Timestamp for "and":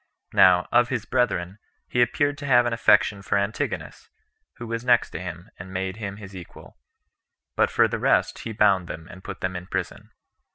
5.59-5.71, 9.11-9.23